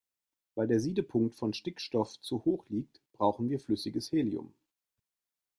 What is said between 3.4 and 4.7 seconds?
wir flüssiges Helium.